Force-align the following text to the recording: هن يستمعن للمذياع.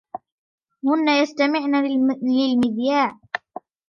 هن 0.85 1.07
يستمعن 1.07 1.75
للمذياع. 2.25 3.19